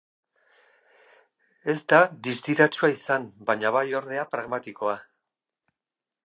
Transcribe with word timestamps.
Ez 1.73 1.75
da 1.93 1.99
distiratsua 2.29 2.89
izan, 2.95 3.29
baina 3.51 3.73
bai 3.77 3.85
ordea 4.01 4.25
pragmatikoa. 4.33 4.99